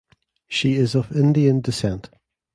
She 0.47 0.73
is 0.77 0.95
of 0.95 1.11
Indian 1.15 1.61
descent. 1.61 2.09